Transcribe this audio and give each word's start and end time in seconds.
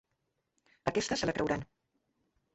Aquesta 0.93 1.19
se 1.23 1.31
la 1.31 1.37
creuran. 1.41 1.67